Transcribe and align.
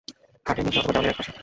খাটের 0.45 0.63
নিচে, 0.65 0.79
অথবা 0.79 0.93
দেয়ালের 0.93 1.11
এক 1.11 1.17
পাশে। 1.19 1.31